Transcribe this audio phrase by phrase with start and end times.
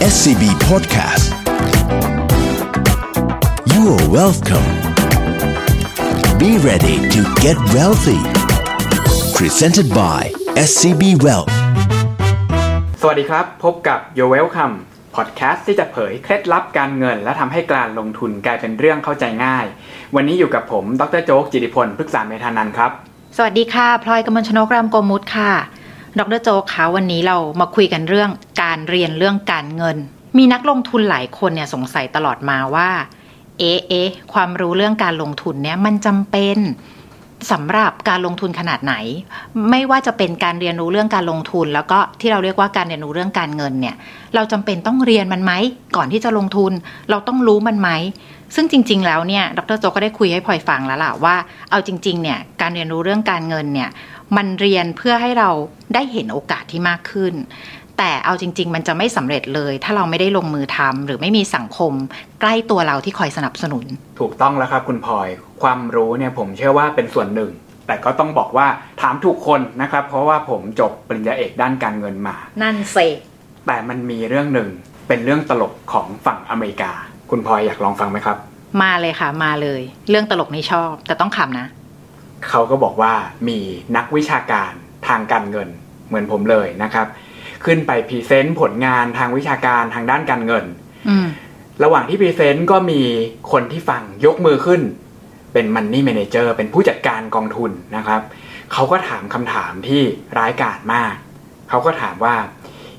[0.00, 1.26] SCB Podcast
[3.72, 4.68] You are welcome
[6.38, 8.22] Be ready to get wealthy
[9.34, 10.20] Presented by
[10.68, 11.52] SCB Wealth
[13.00, 14.74] สวัสดีครับ พบกับ Your Welcome
[15.16, 19.66] พอดแคสต์ที่จะเผยเคล็ดลับการเงิน และทำให้การลงทุนกลายเป็นเรื่องเข้าใจง่าย
[20.14, 22.90] วันนี้อยู่กับผม ดรโจ๊กจิติพลพฤกษาเมธานันท์ครับ
[23.36, 25.52] สวัสดีค่ะ พลอยกมลชนกรามโกมุตค่ะ
[26.18, 28.30] ดรโจคะวันนี้เรามาคุยกันเรื่อง
[28.62, 29.96] การเรียนเรื่องการเงิน
[30.38, 32.88] มีนักลงทุนหลายคนเนี่ยสงสัยตลอดมาว่า
[33.58, 36.58] เอ๊ะเอ๊ะความรู้เรื่องการลงทุนเนี่ยมันจำเป็น
[37.52, 38.94] สำหรับการลงทุนขนาดไหน
[39.70, 43.94] ไม่ว่าจะเป็นการเรียนรู้เรื่องการลงทุน แล้วก็ที่เราเรียกว่าการเรียนรู้เรื่องการเงินเนี่ย
[44.34, 45.52] เราจำเป็นต้องเรียนมันไหม
[45.96, 46.72] ก่อนที่จะลงทุน
[47.10, 47.90] เราต้องรู้มันไหม
[48.54, 51.36] ซึ่งจริง ๆ แล้วเนี่ยดรโจก็ได้คุยให้พลอยฟังแล้วล่ะว่า
[51.70, 53.88] เอาจริง ๆ เนี่ยการเรียนรู้เรื่องการเงินเนี่ย
[54.36, 55.50] มันเรียนเพื่อให้เรา
[55.94, 57.34] ได้เห็นโอกาสที่มากขึ้น
[57.98, 61.92] แต่เอาจริง ๆ มันจะไม่สำเร็จเลย ถ้าเราไม่ได้ลงมือทำหรือไม่มีสังคม
[62.40, 63.84] ใกล้ตัวเราที่คอยสนับสนุน
[64.20, 65.28] ถูกต้องแล้วครับคุณพลอย
[65.62, 67.50] ความรู้เนี่ยผมเชื่อว่าเป็นส่วนหนึ่ง
[67.86, 68.66] แต่ก็ต้องบอกว่า
[69.00, 72.96] ถามถูกคนนะครับ เพราะว่าผมจบปริญญาเอกด้านการเงินมา นั่นเซ
[73.66, 74.68] แต่มันมีเรื่องหนึ่ง
[75.08, 76.92] เป็นเรื่องตลกของฝั่งอเมริกา
[77.30, 78.36] คุณพลอยอยากลองฟังไหมครับ
[78.82, 81.66] มาเลยค่ะมาเลย เรื่องตลกนี่ชอบ แต่ต้องขำนะ
[82.48, 83.14] เขาก็บอกว่า
[83.48, 83.58] มี
[83.96, 84.72] นักวิชาการ
[85.08, 85.68] ทางการเงิน
[86.08, 87.06] เหมือนผมเลยนะครับ
[87.64, 90.64] ขึ้นไป present ผลงานทางวิชาการทางด้านการเงิน
[91.08, 91.28] อืม
[91.84, 93.02] ระหว่างที่ present ก็มี
[93.52, 94.82] คนที่ฟังยกมือขึ้น
[95.52, 98.22] เป็นมันนี่ m ม n เจอร์เป็นผู้จัดการกองทุนนะครับ
[98.72, 100.02] เขาก็ถามคำถามที่
[100.38, 101.14] ร้ายกาจมาก
[101.68, 102.34] เขาก็ถามว่า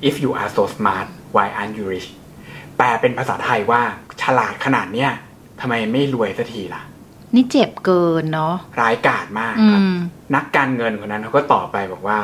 [0.08, 2.08] if you are so smart why aren't you rich
[2.76, 3.82] แปลเป็นภาษาไทยว่า
[4.22, 5.10] ฉลาดขนาดเนี้ย
[5.60, 6.82] ทำไมไม่รวยสักทีล่ะ
[7.34, 9.96] นี่เจ็บเกินเนาะร้ายกาจมากอืครับม
[10.34, 12.18] นักการเงินคนนั้นเขาก็ตอบไปบอกว่า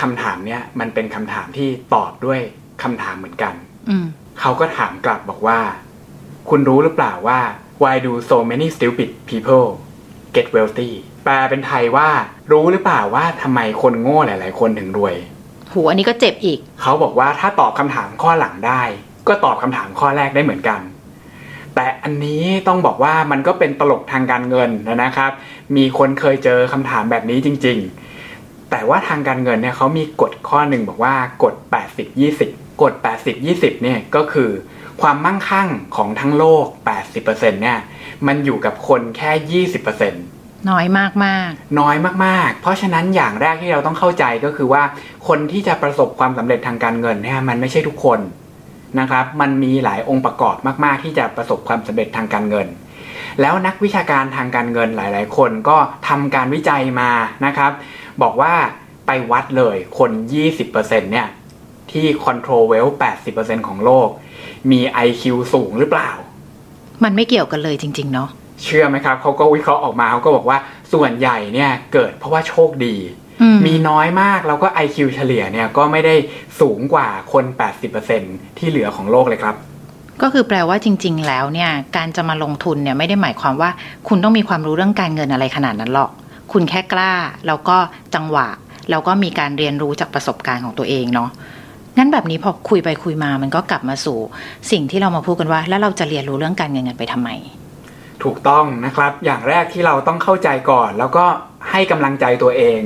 [0.00, 2.40] คำถามเนี้ยมันเป็นคำถามที่ตอบด้วย
[2.82, 3.54] คำถามเหมือนกัน
[3.88, 4.06] อืม
[4.40, 5.58] เขาก็ถามกลับบอกว่า
[6.50, 7.40] คุณรู้หรือเปล่าว่า
[7.82, 9.66] why do so many stupid people
[10.34, 10.90] get wealthy
[11.24, 12.08] แปลเป็นไทยว่า
[12.50, 15.14] รู้หรือเปล่าว่าทำไมคนโง่หลาย ๆ คนถึงรวย
[15.72, 18.82] หูอันนี้ก็เจ็บอีก เขาบอกว่าถ้าตอบคำถามข้อหลังได้
[19.28, 20.80] ก็ตอบคำถามข้อแรกได้เหมือนกัน
[21.76, 24.70] แต่อันนี้ต้องบอกว่ามันก็เป็นตลกทางการเงิน
[25.04, 25.30] นะครับ
[25.76, 31.54] มีคนเคยเจอคำถามแบบนี้จริง ๆ แต่ว่าทางการเงินเนี่ยเขามีกฎข้อหนึ่งบอกว่ากฎ
[31.92, 32.92] 80 20 กฎ
[33.22, 34.50] 80 20 เนี่ยก็คือ
[35.02, 36.66] ความมั่งคั่งของทั้งโลก
[37.14, 37.78] 80%เนี่ย
[38.26, 41.50] มันอยู่กับคนแค่ 20%น้อยมากมาก
[41.80, 44.82] น้อยมากๆ เพราะฉะนั้นอย่างแรกที่เราต้องเข้าใจก็คือว่า
[45.28, 48.18] คนที่จะประสบความสำเร็จทางการเงินเนี่ยมันไม่ใช่ทุกคน
[49.00, 52.66] นะครับ มันมีหลายองค์ประกอบมากๆ ที่จะประสบความสำเร็จทางการเงิน
[53.40, 55.76] แล้วนักวิชาการทางการเงินหลาย ๆ คนก็
[56.08, 57.10] ทำการวิจัยมา
[57.46, 57.72] นะครับ
[58.22, 58.52] บอกว่า
[59.06, 60.10] ไปวัดเลยคน
[60.62, 61.28] 20%เนี่ย
[61.92, 62.96] ที่ control wealth
[63.32, 64.08] 80%ของโลก
[64.70, 65.22] มี IQ
[65.54, 68.28] สูงหรือเปล่าๆมันไม่เกี่ยวกันเลยจริง ๆ เนาะ
[68.62, 70.58] เชื่อไหมครับเขาก็วิเคราะห์ออกมาเขาก็บอกว่า
[70.92, 76.14] ส่วนใหญ่เนี่ยเกิดเพราะว่าโชคดีอื มมีน้อยมากแล้วก็ IQ เฉลี่ยเนี่ยก็ไม่ได้
[76.60, 77.44] สูงกว่าคน
[78.02, 79.56] 80%ที่เหลือของโลกเลยครับ
[80.22, 83.70] ก็คือแปลว่าจริง ๆ แล้วเนี่ย การจะมาลงทุนเนี่ยไม่ได้หมายความว่า
[84.08, 86.10] คุณต้องมีความรู้เรื่องการเงินอะไรขนาดนั้นหรอก
[86.52, 87.12] คุณแค่กล้า
[87.46, 87.76] แล้วก็
[88.14, 88.48] จังหวะ
[88.90, 91.30] แล้วก็มีการเรียนรู้จากประสบการณ์ของตัวเองเนาะ
[91.98, 94.18] งั้นแบบนี้พอคุยไปคุยมามันก็กลับมาสู่
[94.70, 97.30] สิ่งที่เรามาพูดกันว่า แล้วเราจะเรียนรู้เรื่องการเงินกันไปทำไม
[98.24, 101.24] ถูกต้องนะครับ อย่างแรกที่เราต้องเข้าใจก่อน แล้วก็
[101.70, 102.80] ให้กำลังใจตัวเอง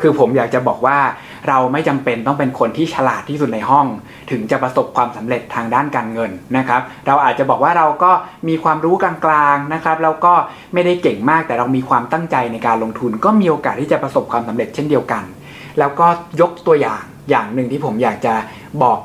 [0.00, 0.98] คือผมอยากจะบอกว่า
[1.48, 3.86] เราไม่จำเป็นต้องเป็นคนที่ฉลาดที่สุดในห้อง
[4.30, 8.12] ถึงจะประสบความสำเร็จทางด้านการเงินนะครับ เราอาจจะบอกว่าเราก็
[8.48, 10.34] มีความรู้กลางๆนะครับแล้วก็
[10.74, 15.24] ไม่ได้เก่งมากแต่เรามีความตั้งใจในการลงทุน ก็มีโอกาสที่จะประสบความสำเร็จเช่นเดียวกัน
[15.78, 16.06] แล้วก็
[16.40, 18.34] ยกตัวอย่างอย่างหนึ่งที่ผมอยากจะ
[18.82, 18.98] บอก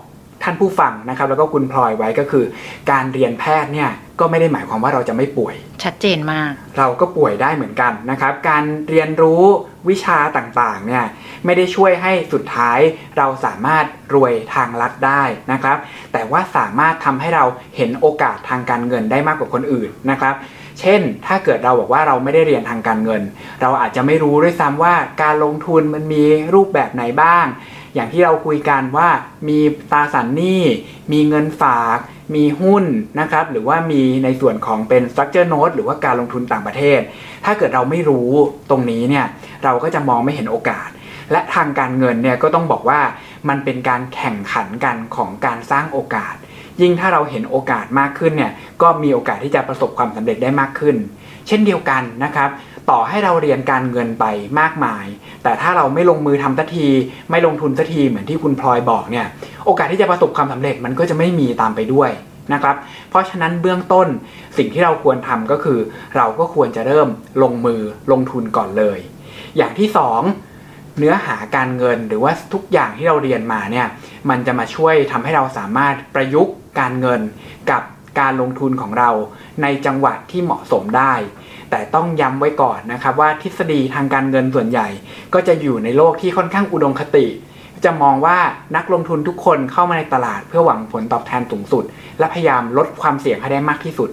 [0.47, 2.45] ท่านผู้ฟังนะครับแล้วก็คุณพลอยไว้ก็คือ
[2.91, 9.43] การเรียนแพทย์เนี่ยก็ไม่ได้หมายความว่าเราจะไม่ป่วย ชัดเจนมาก เราก็ป่วยได้เหมือนกันนะครับ การเรียนรู้
[9.89, 11.05] วิชาต่างๆเนี่ย
[11.45, 12.79] ไม่ได้ช่วยให้สุดท้าย
[13.17, 15.77] เราสามารถรวยทางลัดได้นะครับ
[16.13, 17.45] แต่ว่าสามารถทำให้เรา
[17.77, 20.35] เห็นโอกาสทางการเงินได้มากกว่าคนอื่นนะครับ
[20.79, 23.21] เช่น ถ้าเกิดเราบอกว่าเราไม่ได้เรียนทางการเงิน
[23.61, 26.23] เราอาจจะไม่รู้ด้วยซ้ำว่าการลงทุนมันมี
[26.53, 27.45] รูปแบบไหนบ้าง
[27.97, 29.09] อย่างที่เราคุยกันว่า
[29.47, 29.59] มี
[29.91, 30.61] ตราสารหนี้
[31.13, 31.97] มีเงินฝาก
[32.35, 32.85] มีหุ้น
[33.19, 36.99] นะครับ หรือว่ามีในส่วนของเป็น structure note หรือว่าการลงทุนต่างประเทศ
[37.45, 38.29] ถ้าเกิดเราไม่รู้
[38.69, 39.25] ตรงนี้เนี่ย
[39.63, 40.89] เราก็จะมองไม่เห็นโอกาส
[41.31, 43.01] และทางการเงินเนี่ยก็ต้องบอกว่า
[43.49, 46.35] มันเป็นการแข่งขันกันของการสร้างโอกาส
[46.81, 48.51] ยิ่งถ้าเราเห็นโอกาสมากขึ้นเนี่ย
[48.81, 50.95] ก็มีโอกาสที่จะประสบความสำเร็จได้มากขึ้น
[51.47, 52.49] เช่นเดียวกันนะครับ
[52.89, 54.25] ต่อให้เราเรียนการเงินไป
[54.59, 55.05] มากมาย
[55.43, 56.87] แต่ถ้าเราไม่ลงมือทำสักที
[57.29, 59.27] ไม่ลงทุนสักทีเหมือนที่คุณพลอยบอกเนี่ย
[59.65, 62.09] โอกาสที่จะประสบความสำเร็จมันก็จะไม่มีตามไปด้วย
[62.53, 62.75] นะครับ
[63.09, 64.07] เพราะฉะนั้นเบื้องต้น
[64.57, 65.79] สิ่งที่เราควรทำก็คือ
[66.15, 67.07] เราก็ควรจะเริ่ม
[67.43, 67.81] ลงมือ
[68.11, 68.99] ลงทุนก่อนเลย
[69.57, 70.21] อย่างที่สอง
[70.97, 73.87] เนื้อหาการเงินหรือว่าทุกอย่างที่เราเรียนมาเนี่ย
[74.29, 77.21] มันจะมาช่วยทำให้เราสามารถประยุกต์การเงิน
[77.71, 77.83] กับ
[78.19, 79.09] การลงทุนของเรา
[79.61, 81.13] ในจังหวะที่เหมาะสมได้
[81.69, 84.87] แต่ต้องย้ำไว้ก่อนนะครับว่าทฤษฎีทางการเงินส่วนใหญ่
[85.33, 87.27] ก็จะอยู่ในโลกที่ค่อนข้างอุดมคติ
[87.85, 88.37] จะมองว่า
[88.75, 91.83] นักลงทุนทุกคนเข้ามาในตลาดเพื่อหวังผลตอบแทนสูงสุด
[92.19, 94.09] และพยายามลดความเสี่ยงให้ได้มากที่สุด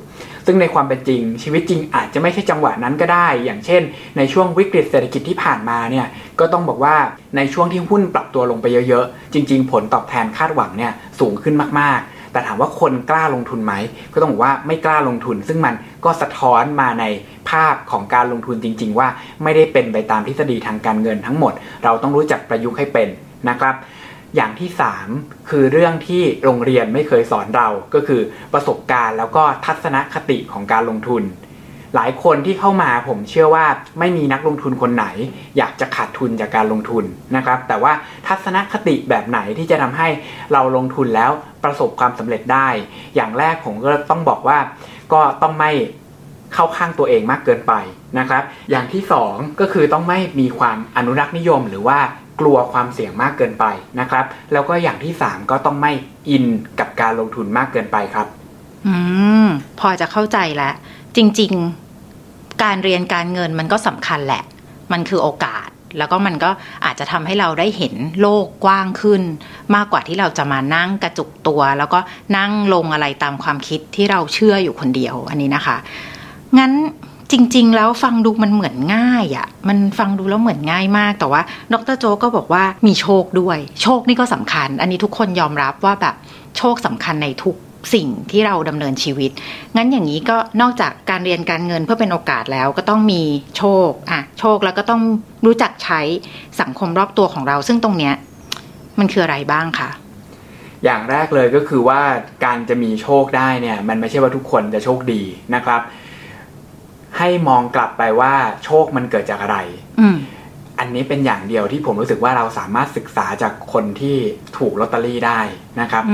[0.46, 3.82] ซึ่งในความเป็นจริง ชีวิตจริงอาจจะไม่ใช่จังหวะนั้นก็ได้ อย่างเช่น
[4.16, 6.06] ในช่วงวิกฤตเศรษฐกิจที่ผ่านมาเนี่ย
[6.40, 6.96] ก็ต้องบอกว่า
[7.36, 13.74] ในช่วงที่หุ้นปรับตัวลงไปเยอะๆจริง ๆ ผลตอบแทนคาดหวังเนี่ยสูงขึ้นมากๆ แต่ถามว่าคนกล้าลงทุนไหม
[14.12, 17.04] ก็ต้องบอกว่าไม่กล้าลงทุน ซึ่งมันก็สะท้อนมาใน
[17.50, 19.08] ภาพของการลงทุนจริง ๆ ว่า
[19.42, 21.52] ไม่ได้เป็นไปตามทฤษฎีทางการเงินทั้งหมด
[21.84, 23.08] เราต้องรู้จักประยุกต์ให้เป็น
[23.48, 23.74] นะครับ
[24.36, 24.70] อย่างที่
[25.08, 28.20] 3 คือเรื่องที่โรงเรียนไม่เคยสอนเราก็คือ
[28.52, 31.22] ประสบการณ์แล้วก็ทัศนคติของการลงทุน
[31.94, 33.66] หลายคนที่เข้ามาผมเชื่อว่า
[33.98, 35.06] ไม่มีนักลงทุนคนไหน
[35.56, 37.04] อยากจะขาดทุนจากการลงทุน
[37.36, 37.92] นะครับ แต่ว่า
[38.26, 40.08] ทัศนคติแบบไหนที่จะทำให้
[40.52, 41.30] เราลงทุนแล้ว
[41.64, 42.68] ประสบความสำเร็จได้
[43.14, 44.58] อย่างแรกผมก็ต้องบอกว่า
[45.12, 45.70] ก็ต้องไม่
[46.54, 47.72] เข้าข้างตัวเองมากเกินไป
[48.18, 51.98] นะครับ อย่างที่สองก็คือต้องไม่มีความอนุรักษ์นิยม หรือว่า
[52.40, 53.64] กลัวความเสี่ยงมากเกินไป
[54.00, 55.92] นะครับ แล้วก็อย่างที่สามก็ต้องไม่
[56.28, 56.44] อิน
[56.80, 58.26] กับการลงทุนมากเกินไปครับ
[58.86, 58.94] อื
[59.44, 59.46] ม
[59.80, 60.74] พอจะเข้าใจแล้ว
[61.16, 61.83] จริง ๆ
[62.62, 64.42] การเรียนการเงินมันก็สำคัญแหละ
[64.92, 65.68] มันคือโอกาส
[65.98, 66.50] แล้วก็มันก็
[66.84, 69.22] อาจจะทำให้เราได้เห็นโลกกว้างขึ้น
[69.74, 71.98] มากกว่าที่เราจะมานั่งกระจุกตัว แล้วก็
[72.36, 75.76] นั่งลงอะไรตามความคิดที่เราเชื่ออยู่คนเดียวอันนี้นะคะ
[76.58, 76.72] งั้น
[77.32, 81.42] จริง ๆ แล้วฟังดูมันเหมือนง่ายอะ่ะ มันฟังดูแล้วเหมือนง่ายมาก แต่ว่า
[81.72, 86.14] ดรโจก็บอกว่ามีโชคด้วย โชคนี่ก็สำคัญ อันนี้ทุกคนยอมรับว่าแบบ
[86.58, 87.56] โชคสำคัญในทุก
[87.94, 89.30] สิ่งที่เราดำเนินชีวิต
[89.76, 93.22] งั้นอย่างนี้ก็นอกจากการเรียนการเงินเพื่อเป็นโอกาสแล้วก็ต้องมี
[93.56, 95.02] โชคอะโชคแล้วก็ต้อง
[95.46, 96.00] รู้จักใช้
[96.60, 98.14] สังคมรอบตัวของเรา ซึ่งตรงเนี้ย
[98.98, 99.90] มันคืออะไรบ้างคะ
[100.84, 102.00] อย่างแรกเลยก็คือว่า
[102.44, 105.22] การจะมีโชคได้เนี่ย มันไม่ใช่ว่าทุกคนจะโชคดี
[105.54, 105.80] นะครับ
[107.18, 108.34] ให้มองกลับไปว่า
[108.64, 109.58] โชคมันเกิดจากอะไร
[110.00, 110.16] อืม
[110.78, 114.16] อันนี้เป็นอย่างเดียวที่ผมรู้สึกว่าเราสามารถศึกษาจากคนที่
[114.58, 115.40] ถูกลอตเตอรี่ได้
[115.80, 116.04] นะครับ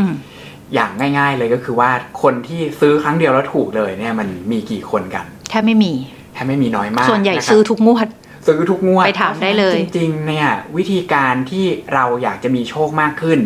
[0.70, 1.90] อืมอย่างง่ายๆเลยก็คือว่า
[2.22, 5.92] คนที่ซื้อครั้งเดียวแล้วถูกเลยเนี่ยมันมีกี่คนกัน แทบไม่มี
[6.34, 8.08] แทบไม่มีน้อยมาก ส่วนใหญ่ะครับซื้อทุกงวด
[8.46, 11.64] ซื้อทุกงวด ไปถามได้เลย จริงๆ เนี่ยวิธีการที่
[11.94, 13.38] เราอยากจะมีโชคมากขึ้น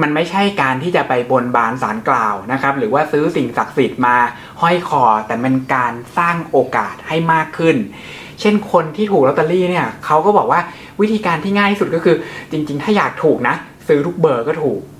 [0.00, 4.16] มันไม่ใช่การที่จะไปบนบานสารกล่าวนะครับ หรือว่าซื้อสิ่งศักดิ์สิทธิ์มา
[4.60, 7.76] ห้อยคอ แต่มันการสร้างโอกาสให้มากขึ้น
[8.40, 10.60] เช่นคนที่ถูกลอตเตอรี่เนี่ยเขาก็บอกว่า
[11.00, 12.16] วิธีการที่ง่ายที่สุดก็คือ
[12.50, 13.54] จริง ๆ ถ้าอยากถูกนะ
[13.88, 14.99] ซื้อทุกเบอร์ก็ถูกอื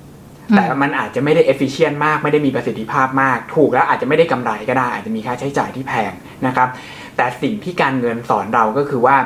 [0.55, 6.11] แต่มันอาจจะไม่ได้เอฟฟิเชนมาก ไม่ได้มีประสิทธิภาพมาก ถูกแล้วอาจจะไม่ได้กำไรก็ได้ อาจจะมีค่าใช้จ่ายที่แพง
[6.47, 6.69] นะครับ
[7.17, 9.17] แต่สิ่งที่การเงินสอนเราก็คือว่า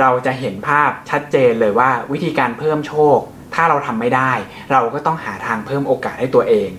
[0.00, 3.18] เราจะเห็นภาพชัดเจนเลยว่าวิธีการเพิ่มโชค
[3.54, 4.32] ถ้าเราทำไม่ได้
[4.72, 6.70] เราก็ต้องหาทางเพิ่มโอกาสให้ตัวเอง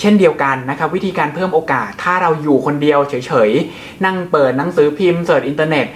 [0.00, 5.86] เช่นเดียวกันนะครับวิธีการเพิ่มโอกาสถ้าเราอยู่คนเดียวเฉยๆ นั่งเปิดหนังสือพิมพ์ search อินเทอร์เน็ต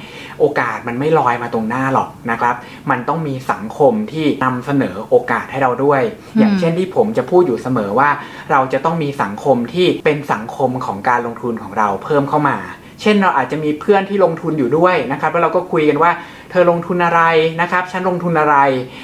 [0.41, 2.55] โอกาสมันไม่ลอยมาตรงหน้าหรอกนะครับ
[2.91, 6.03] มันต้องมีสังคมที่นำเสนอโอกาสให้เราด้วย
[6.39, 8.11] อย่างเช่นที่ผมจะพูดอยู่เสมอว่า
[8.51, 12.57] เราจะต้องมีสังคมที่เป็นสังคมของการลงทุนของเราเพิ่มเข้ามา
[13.03, 16.11] เช่นเราอาจจะมีเพื่อนที่ลงทุนอยู่ด้วยนะครับแล้วเราก็คุยกันว่า
[16.51, 17.23] เธอลงทุนอะไร
[17.61, 18.57] นะครับฉันลงทุนอะไร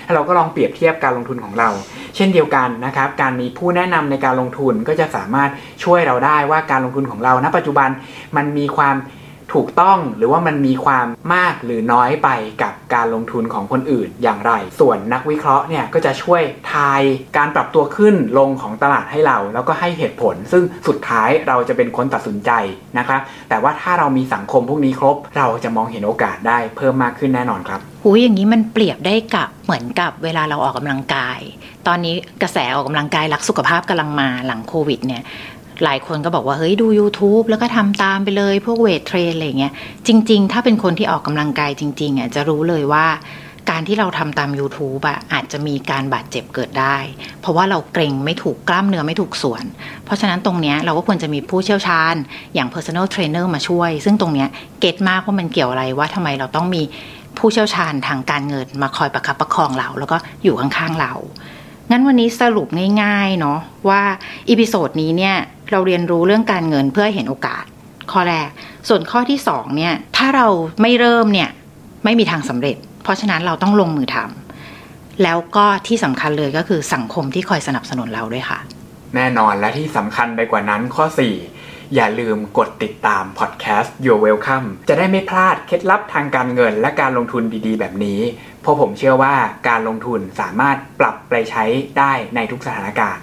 [0.04, 1.68] แล้วเราก็ลองเปรียบเทียบการลงทุนของเรา
[2.16, 5.50] เช่นเดียวกันนะครับการมีผู้แนะนำในการลงทุนก็จะสามารถ
[5.84, 7.88] ช่วยเราได้ว่าการลงทุนของเราณปัจจุบัน
[8.36, 8.96] มันมีความ
[9.54, 12.28] ถูกต้องหรือว่ามันมีความมากหรือน้อยไป
[12.62, 17.02] กับการลงทุนของคนอื่นอย่างไร ส่วนนักวิเคราะห์เนี่ยก็จะช่วยทาย
[17.36, 22.50] การปรับตัวขึ้นลงของตลาดให้เรา แล้วก็ให้เหตุผล ซึ่งสุดท้ายเราจะเป็นคนตัดสินใจ
[22.98, 31.38] นะครับแต่ว่าถ้าเรามีสังคมพวกนี้ครบ เราจะมองเห็นโอกาสได้เพิ่มมากขึ้นแน่นอนครับหูอย่างนี้มันเปรียบได้กับเหมือนกับเวลาเราออกกำลังกาย
[31.86, 35.22] ตอนนี้กระแสออกกำลังกายรักสุขภาพกำลังมาหลังโควิดเนี่ย
[35.84, 39.72] หลายคนก็บอกว่าเฮ้ยดู YouTube แล้วก็ทำตามไปเลยพวกเวทเทรนอะไรเงี้ย
[40.06, 43.06] จริง ๆ ถ้าเป็นคนที่ออกกำลังกายจริงๆอะจะรู้เลยว่า
[43.70, 46.96] การที่เราทำตาม YouTube อะอาจจะมีการบาดเจ็บเกิดได้
[47.40, 49.64] เพราะว่าเราเกรงไม่ถูกกล้ามเนื้อไม่ถูกส่วน
[50.04, 52.14] เพราะฉะนั้นตรงเนี้ยเราก็ควรจะมีผู้เชี่ยวชาญ
[52.54, 54.48] อย่าง personal trainer มาช่วย ซึ่งตรงเนี้ย
[54.80, 56.82] get มากว่ามันเกี่ยวอะไรว่าทำไมเราต้องมี
[57.38, 61.14] ผู้เชี่ยวชาญทางการเงินมาคอยประคับประคองเรา แล้วก็อยู่ข้างๆเรา
[61.90, 62.68] งั้นวันนี้สรุป
[63.02, 63.58] ง่ายๆเนาะ
[63.88, 64.02] ว่า
[64.50, 65.36] episode นี้เนี่ย
[65.70, 67.64] เราเรียนรู้เรื่องการเงินเพื่อให้เห็นโอกาส
[68.12, 68.48] ข้อแรก
[68.88, 70.46] ส่วนข้อที่สองเนี่ยถ้าเรา
[70.82, 71.50] ไม่เริ่มเนี่ย
[72.04, 78.58] ไม่มีทางสำเร็จ เพราะฉะนั้นเราต้องลงมือทำแล้วก็ที่สำคัญเลยก็คือสังคมที่คอยสนับสนุนเราด้วยค่ะ
[79.14, 81.04] แน่นอนและที่สำคัญไปกว่านั้นข้อ
[81.50, 88.20] 4 อย่าลืมกดติดตามพอดแคสต์ Your Welcome จะได้ไม่พลาดเคล็ดลับทางการเงินและการลงทุนดีๆ แบบนี้
[88.62, 89.34] เพราะผมเชื่อว่า
[89.68, 91.64] การลงทุนสามารถปรับไปใช้
[91.98, 93.22] ได้ในทุกสถานการณ์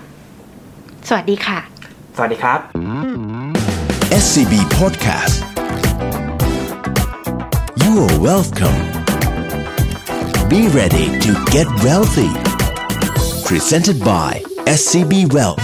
[1.07, 1.59] สวัสดีค่ะ
[2.16, 2.60] สวัสดีครับ
[4.22, 5.36] SCB Podcast
[7.82, 8.80] You are welcome
[10.52, 12.30] Be ready to get wealthy
[13.48, 14.30] Presented by
[14.78, 15.62] SCB Wealth